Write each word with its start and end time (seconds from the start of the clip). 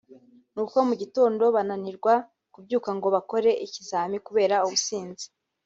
nuko 0.53 0.77
mu 0.87 0.93
gitondo 1.01 1.43
bananirwa 1.55 2.13
kubyuka 2.53 2.89
ngo 2.97 3.07
bakore 3.15 3.49
ikizami 3.65 4.17
kubera 4.27 4.55
ubusinzi 4.65 5.25